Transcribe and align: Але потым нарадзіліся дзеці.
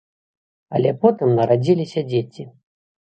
Але 0.77 0.93
потым 1.03 1.35
нарадзіліся 1.41 2.05
дзеці. 2.11 2.43